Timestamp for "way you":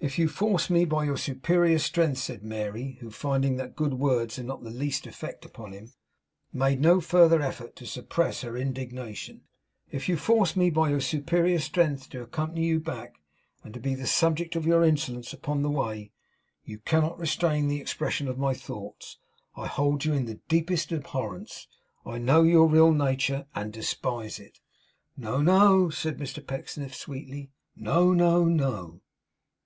15.70-16.78